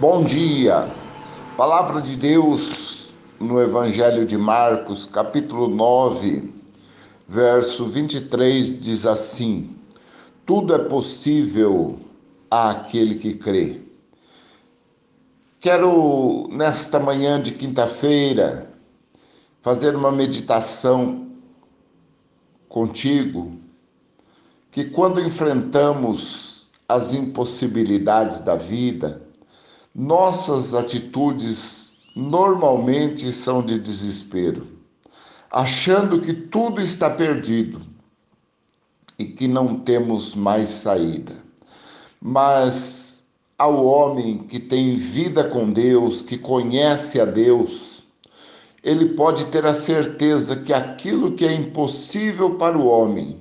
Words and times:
Bom 0.00 0.22
dia. 0.22 0.88
Palavra 1.56 2.00
de 2.00 2.14
Deus 2.14 3.08
no 3.40 3.60
Evangelho 3.60 4.24
de 4.24 4.38
Marcos, 4.38 5.04
capítulo 5.04 5.66
9, 5.66 6.54
verso 7.26 7.84
23 7.84 8.78
diz 8.78 9.04
assim: 9.04 9.76
Tudo 10.46 10.72
é 10.72 10.78
possível 10.78 11.98
àquele 12.48 13.16
que 13.16 13.34
crê. 13.34 13.82
Quero 15.58 16.46
nesta 16.52 17.00
manhã 17.00 17.42
de 17.42 17.50
quinta-feira 17.50 18.70
fazer 19.60 19.96
uma 19.96 20.12
meditação 20.12 21.26
contigo 22.68 23.58
que 24.70 24.84
quando 24.84 25.20
enfrentamos 25.20 26.68
as 26.88 27.12
impossibilidades 27.12 28.38
da 28.38 28.54
vida, 28.54 29.26
nossas 29.94 30.74
atitudes 30.74 31.96
normalmente 32.14 33.32
são 33.32 33.62
de 33.62 33.78
desespero, 33.78 34.66
achando 35.50 36.20
que 36.20 36.32
tudo 36.32 36.80
está 36.80 37.08
perdido 37.08 37.82
e 39.18 39.24
que 39.24 39.48
não 39.48 39.80
temos 39.80 40.34
mais 40.34 40.70
saída. 40.70 41.36
Mas 42.20 43.24
ao 43.58 43.84
homem 43.84 44.38
que 44.38 44.60
tem 44.60 44.94
vida 44.94 45.44
com 45.44 45.72
Deus, 45.72 46.22
que 46.22 46.38
conhece 46.38 47.20
a 47.20 47.24
Deus, 47.24 48.04
ele 48.82 49.14
pode 49.14 49.46
ter 49.46 49.66
a 49.66 49.74
certeza 49.74 50.56
que 50.56 50.72
aquilo 50.72 51.32
que 51.32 51.44
é 51.44 51.52
impossível 51.52 52.54
para 52.54 52.78
o 52.78 52.86
homem, 52.86 53.40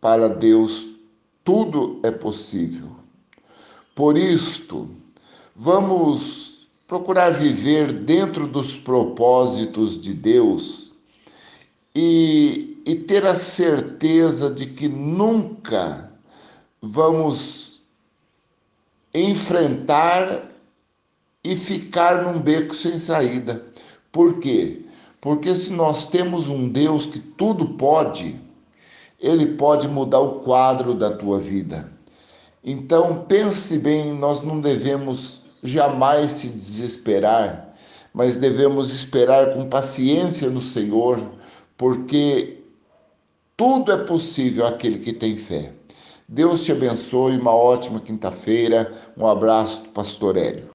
para 0.00 0.28
Deus 0.28 0.90
tudo 1.44 2.00
é 2.02 2.10
possível. 2.10 2.90
Por 3.94 4.16
isto, 4.16 4.88
Vamos 5.56 6.68
procurar 6.88 7.30
viver 7.30 7.92
dentro 7.92 8.48
dos 8.48 8.76
propósitos 8.76 10.00
de 10.00 10.12
Deus 10.12 10.96
e, 11.94 12.82
e 12.84 12.96
ter 12.96 13.24
a 13.24 13.36
certeza 13.36 14.50
de 14.50 14.66
que 14.66 14.88
nunca 14.88 16.10
vamos 16.82 17.80
enfrentar 19.14 20.50
e 21.44 21.54
ficar 21.54 22.24
num 22.24 22.40
beco 22.40 22.74
sem 22.74 22.98
saída. 22.98 23.64
Por 24.10 24.40
quê? 24.40 24.84
Porque 25.20 25.54
se 25.54 25.72
nós 25.72 26.08
temos 26.08 26.48
um 26.48 26.68
Deus 26.68 27.06
que 27.06 27.20
tudo 27.20 27.74
pode, 27.74 28.40
ele 29.20 29.54
pode 29.54 29.86
mudar 29.86 30.18
o 30.18 30.40
quadro 30.40 30.94
da 30.94 31.16
tua 31.16 31.38
vida. 31.38 31.92
Então, 32.64 33.24
pense 33.28 33.78
bem, 33.78 34.12
nós 34.12 34.42
não 34.42 34.60
devemos 34.60 35.43
jamais 35.64 36.30
se 36.30 36.48
desesperar, 36.48 37.74
mas 38.12 38.38
devemos 38.38 38.92
esperar 38.92 39.54
com 39.54 39.68
paciência 39.68 40.48
no 40.48 40.60
Senhor, 40.60 41.20
porque 41.76 42.62
tudo 43.56 43.90
é 43.90 43.96
possível 44.04 44.66
àquele 44.66 44.98
que 45.00 45.12
tem 45.12 45.36
fé. 45.36 45.72
Deus 46.28 46.64
te 46.64 46.72
abençoe, 46.72 47.36
uma 47.36 47.54
ótima 47.54 48.00
quinta-feira. 48.00 48.92
Um 49.16 49.26
abraço 49.26 49.82
do 49.82 49.88
Pastor 49.90 50.36
Hélio. 50.36 50.62